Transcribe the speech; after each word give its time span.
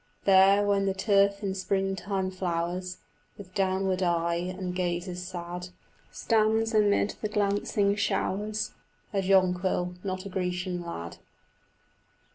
There, 0.25 0.63
when 0.65 0.87
the 0.87 0.95
turf 0.95 1.43
in 1.43 1.53
springtime 1.53 2.31
flowers, 2.31 2.97
With 3.37 3.53
downward 3.53 4.01
eye 4.01 4.37
and 4.57 4.73
gazes 4.73 5.27
sad, 5.27 5.69
Stands 6.11 6.73
amid 6.73 7.17
the 7.21 7.29
glancing 7.29 7.93
showers 7.95 8.71
A 9.13 9.21
jonquil, 9.21 9.93
not 10.03 10.25
a 10.25 10.29
Grecian 10.29 10.81
lad. 10.83 11.17